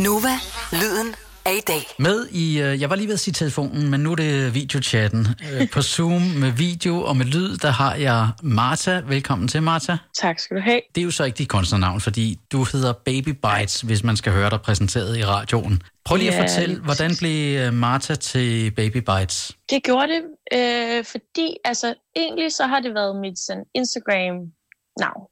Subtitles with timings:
[0.00, 0.34] Nova,
[0.72, 1.14] lyden
[1.46, 1.82] af i dag.
[1.98, 5.26] Med i, øh, jeg var lige ved at sige telefonen, men nu er det videochatten.
[5.52, 9.02] Øh, På Zoom med video og med lyd, der har jeg Marta.
[9.06, 9.98] Velkommen til, Marta.
[10.20, 10.80] Tak skal du have.
[10.94, 14.32] Det er jo så ikke dit kunstnernavn, fordi du hedder Baby Bites, hvis man skal
[14.32, 15.82] høre dig præsenteret i radioen.
[16.04, 19.52] Prøv lige at Ja, fortælle, lige hvordan blev øh, Marta til Baby Bites?
[19.70, 20.22] Det gjorde det,
[20.54, 25.22] øh, fordi altså, egentlig så har det været mit sådan, Instagram-navn.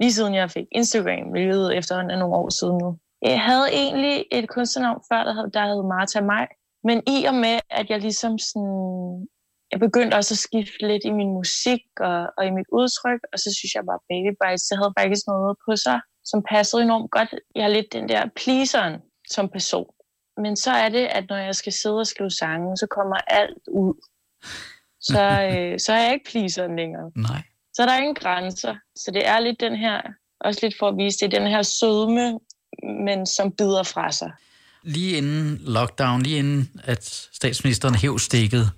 [0.00, 2.98] Lige siden jeg fik Instagram, hvilket efterhånden er nogle år siden nu.
[3.22, 6.46] Jeg havde egentlig et kunstnernavn før, der hed, der hed Martha Maj.
[6.84, 9.26] Men i og med, at jeg ligesom sådan...
[9.72, 13.38] Jeg begyndte også at skifte lidt i min musik og, og i mit udtryk, og
[13.38, 17.10] så synes jeg bare, Baby Bites, det havde faktisk noget på sig, som passede enormt
[17.10, 17.30] godt.
[17.54, 18.94] Jeg har lidt den der pleaseren
[19.34, 19.90] som person.
[20.42, 23.64] Men så er det, at når jeg skal sidde og skrive sange, så kommer alt
[23.82, 23.94] ud.
[25.00, 27.10] Så, øh, så er jeg ikke pleaseren længere.
[27.16, 27.42] Nej.
[27.74, 28.74] Så er der ingen grænser.
[28.96, 30.00] Så det er lidt den her,
[30.40, 32.38] også lidt for at vise det, den her sødme,
[33.04, 34.30] men som bider fra sig.
[34.84, 38.70] Lige inden lockdown, lige inden at statsministeren hæv stikket,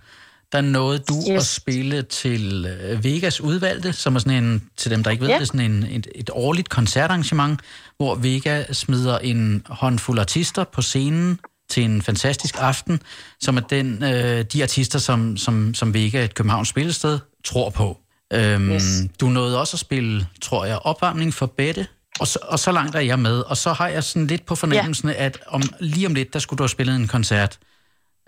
[0.53, 1.37] der nåede du yes.
[1.37, 5.29] At spille til øh, Vegas udvalgte, som er sådan en, til dem, der ikke ved
[5.31, 5.39] Ja.
[5.39, 7.61] det, sådan en, et, et årligt koncertarrangement,
[7.97, 11.39] hvor Vega smider en håndfuld artister på scenen
[11.71, 13.01] til en fantastisk aften,
[13.41, 17.99] som er den, øh, de artister, som, som, som Vega, et Københavns spillested, tror på.
[18.33, 18.83] Øhm, Yes.
[19.21, 21.87] Du nåede også at spille, tror jeg, opvarmning for Bette,
[22.23, 23.41] og så, og så langt er jeg med.
[23.41, 25.15] Og så har jeg sådan lidt på fornemmelsen, ja.
[25.27, 27.59] at om, lige om lidt, der skulle du have spillet en koncert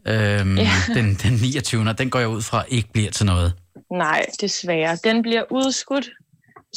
[0.07, 0.71] øhm, ja.
[0.97, 1.89] Den, den 29.
[1.91, 3.53] Og den går jeg ud fra ikke bliver til noget.
[3.93, 4.99] Nej, desværre.
[5.05, 6.07] Den bliver udskudt,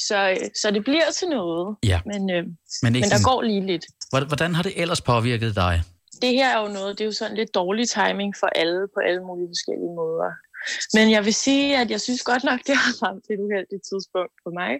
[0.07, 1.75] så, så det bliver til noget.
[1.83, 3.85] Ja, Men, øh, men, ikke men der sådan- går lige lidt.
[4.09, 5.83] Hvordan- Hvordan har det ellers påvirket dig?
[6.21, 8.99] Det her er jo noget, det er jo sådan lidt dårlig timing for alle på
[9.07, 10.31] alle mulige forskellige måder.
[10.95, 14.33] Men jeg vil sige, at jeg synes godt nok, det har ramt et uheldigt tidspunkt
[14.43, 14.71] for mig.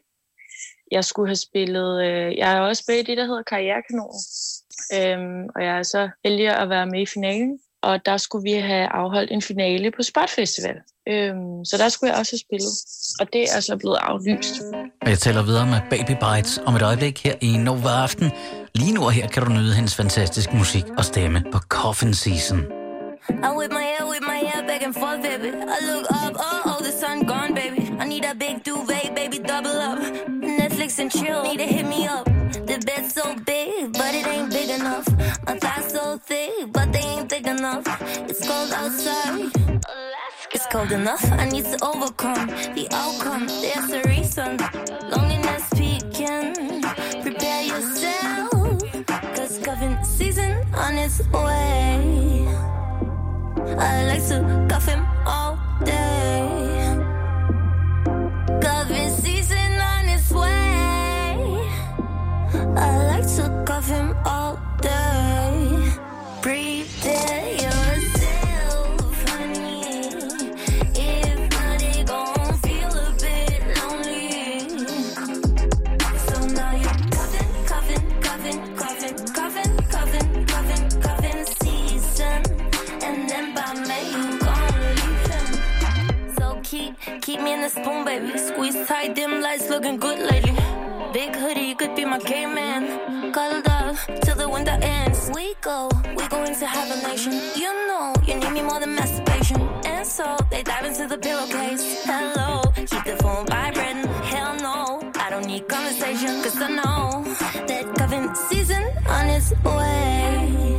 [0.92, 4.22] Jeg skulle have spillet, øh, jeg er også med i det, der hedder Karrierekanonen.
[4.96, 7.60] Øhm, og jeg er så heldig at være med i finalen.
[7.82, 10.76] Og der skulle vi have afholdt en finale på Spot Festival.
[11.10, 12.74] Øhm, så der skulle jeg også have spillet.
[13.20, 14.62] Og det er så blevet aflyst.
[15.02, 18.32] Og jeg taler videre med Baby Bites om et øjeblik her i Nova Aften.
[18.76, 22.60] Lige nu og her kan du nyde hendes fantastiske musik og stemme på Coffin Season.
[23.30, 25.50] I whip my hair, whip my hair back and forth, baby.
[25.76, 27.82] I look up, oh, oh, the sun gone, baby.
[28.02, 29.77] I need a big duvet, baby, double
[31.00, 32.26] And chill, need to hit me up.
[32.26, 35.08] The bed's so big, but it ain't big enough.
[35.46, 37.86] My thighs so thick, but they ain't thick enough.
[38.28, 39.52] It's cold outside.
[40.52, 43.46] It's cold enough, I need to overcome the outcome.
[43.46, 44.58] There's a reason.
[45.12, 46.82] Loneliness peaking.
[47.22, 48.50] Prepare yourself,
[49.36, 52.48] cause cuffing season on its way.
[53.78, 55.07] I like to cuff him
[87.70, 88.38] spoon, baby.
[88.38, 90.56] Squeeze tight, dim lights looking good lately.
[91.14, 93.32] Big hoodie could be my caveman.
[93.32, 95.32] Cuddled up till the winter ends.
[95.34, 97.34] We go, we go into hibernation.
[97.56, 99.62] You know, you need me more than masturbation.
[99.86, 102.04] And so they dive into the pillowcase.
[102.06, 104.08] Hello, keep the phone vibrating.
[104.32, 106.42] Hell no, I don't need conversation.
[106.44, 107.24] Cause I know
[107.68, 110.78] that cuffing season on its way.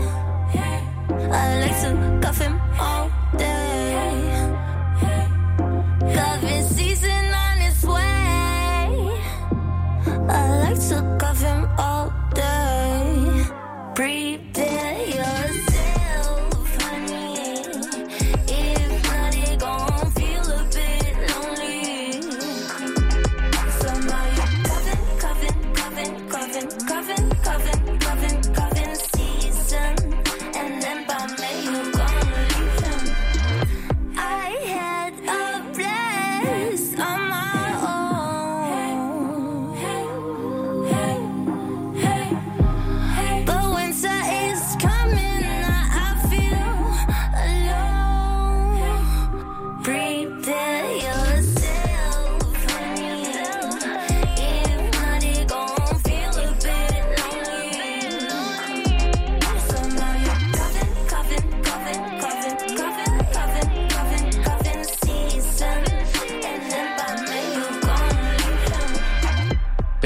[1.30, 2.57] I like to cuff him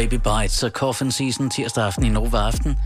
[0.03, 2.77] Baby Bites og Coffin Season tirsdag aften i Nova Aften.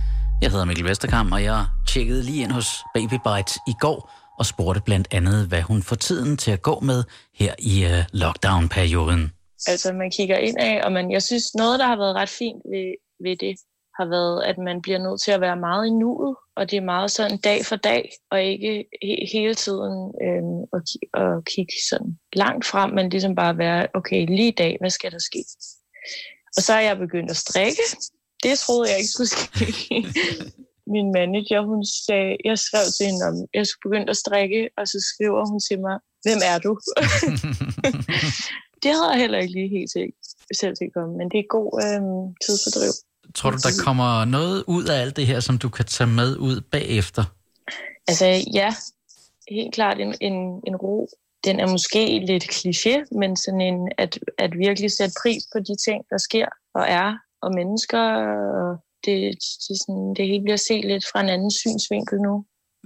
[0.43, 4.47] Jeg hedder Mikkel Vesterkamp, og jeg tjekkede lige ind hos Baby Bites i går og
[4.47, 7.05] spurgte blandt andet, hvad hun får tiden til at gå med
[7.35, 9.33] her i uh, lockdown-perioden.
[9.67, 12.63] Altså, man kigger ind af, og man, jeg synes, noget, der har været ret fint
[12.73, 13.57] ved, ved det,
[13.99, 16.91] har været, at man bliver nødt til at være meget i nuet, og det er
[16.95, 21.77] meget sådan dag for dag, og ikke he- hele tiden øhm, at, ki- at kigge
[21.91, 25.45] sådan langt frem, men ligesom bare være, okay, lige i dag, hvad skal der ske?
[26.57, 27.83] Og så er jeg begyndt at strikke.
[28.43, 29.67] Det troede jeg ikke skulle ske.
[30.95, 34.89] Min manager, hun sagde, jeg skrev til hende, om jeg skulle begynde at strikke, og
[34.89, 36.73] så skriver hun til mig, hvem er du?
[38.83, 40.05] det havde jeg heller ikke lige helt til,
[40.61, 42.93] selv til at komme, men det er god øhm, tidsfordriv.
[43.35, 46.37] Tror du, der kommer noget ud af alt det her, som du kan tage med
[46.37, 47.25] ud bagefter?
[48.09, 48.75] Altså ja,
[49.51, 50.37] helt klart en, en,
[50.67, 51.09] en ro.
[51.47, 55.75] Den er måske lidt kliché, men sådan en, at, at virkelig sætte pris på de
[55.87, 57.09] ting, der sker og er,
[57.43, 58.03] og mennesker.
[58.63, 59.17] Og det,
[59.69, 62.45] det, sådan, det hele bliver set lidt fra en anden synsvinkel nu.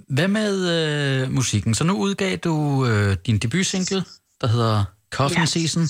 [0.09, 1.73] Hvad med øh, musikken?
[1.73, 4.03] Så nu udgav du øh, din debutsingle,
[4.41, 5.45] der hedder Coffin Ja.
[5.45, 5.83] Season,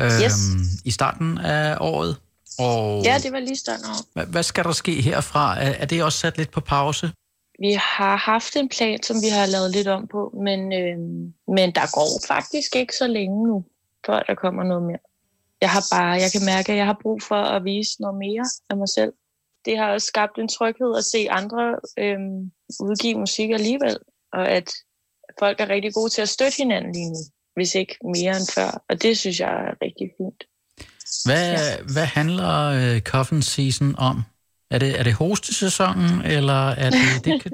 [0.00, 0.32] øh, Yes.
[0.84, 2.16] i starten af året.
[2.58, 4.02] Og Ja, det var lige sådan over.
[4.14, 5.58] hvad, hvad skal der ske herfra?
[5.62, 7.12] Er, er det også sat lidt på pause?
[7.58, 10.98] Vi har haft en plan, som vi har lavet lidt om på, men, øh,
[11.56, 13.64] men der går faktisk ikke så længe nu,
[14.06, 14.98] før der kommer noget mere.
[15.60, 18.46] Jeg har bare, jeg kan mærke, at jeg har brug for at vise noget mere
[18.70, 19.12] af mig selv.
[19.64, 22.18] Det har også skabt en tryghed at se andre øh,
[22.80, 23.96] udgive musik alligevel,
[24.32, 24.70] og at
[25.38, 27.22] folk er rigtig gode til at støtte hinanden lige nu,
[27.54, 28.84] hvis ikke mere end før.
[28.88, 30.44] Og det synes jeg er rigtig fint.
[31.24, 31.82] Hvad, ja.
[31.92, 34.22] hvad handler øh, Coffin Season om?
[34.74, 37.00] Er det, er det hostesæsonen, eller er det...
[37.24, 37.52] det kan,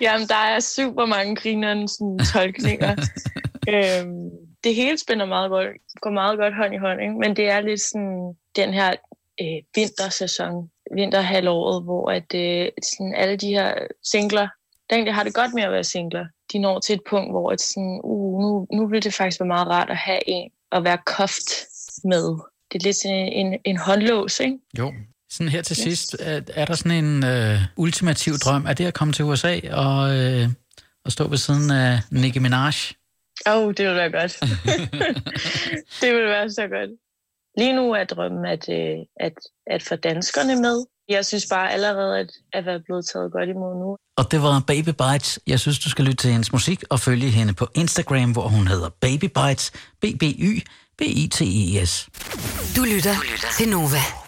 [0.00, 2.90] Jamen, der er super mange grinerende sådan, tolkninger.
[3.72, 4.30] øhm,
[4.64, 5.66] det hele spænder meget godt,
[6.00, 7.14] går meget godt hånd i hånd, ikke?
[7.14, 8.90] men det er lidt sådan den her
[9.40, 13.74] øh, vintersæson, vinterhalvåret, hvor at, øh, sådan alle de her
[14.12, 14.48] singler,
[14.90, 17.50] der egentlig har det godt med at være singler, de når til et punkt, hvor
[17.50, 20.84] at sådan, uh, nu, nu vil det faktisk være meget rart at have en at
[20.84, 21.48] være koft
[22.04, 22.24] med.
[22.72, 24.58] Det er lidt sådan en, en, en håndlås, ikke?
[24.78, 24.92] jo.
[25.30, 25.82] Sådan her til yes.
[25.82, 28.66] sidst, er, er der sådan en øh, ultimativ drøm?
[28.66, 30.48] Er det at komme til USA og, øh,
[31.04, 32.72] og stå ved siden af Nicki Minaj?
[33.46, 34.40] Åh, oh, det ville være godt.
[36.00, 36.90] det ville være så godt.
[37.58, 39.32] Lige nu er drømmen at, øh, at,
[39.66, 40.84] at få danskerne med.
[41.08, 43.96] Jeg synes bare allerede, at, at være blevet taget godt imod nu.
[44.16, 45.40] Og det var Baby Bites.
[45.46, 48.66] Jeg synes, du skal lytte til hendes musik og følge hende på Instagram, hvor hun
[48.66, 49.72] hedder Baby Bites.
[50.00, 50.60] B-B-Y
[50.98, 52.08] B-I-T-E-S.
[52.76, 53.14] Du lytter
[53.58, 54.27] til Nova.